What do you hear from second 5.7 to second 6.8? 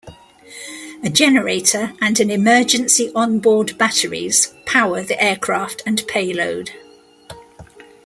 and payload.